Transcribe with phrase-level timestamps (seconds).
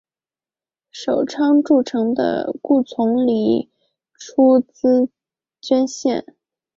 [0.89, 3.69] 首倡筑城的顾从礼
[4.15, 5.11] 出资
[5.61, 6.25] 捐建。